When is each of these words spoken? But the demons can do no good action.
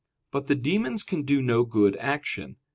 But 0.31 0.47
the 0.47 0.55
demons 0.55 1.03
can 1.03 1.21
do 1.21 1.43
no 1.43 1.63
good 1.63 1.95
action. 1.97 2.55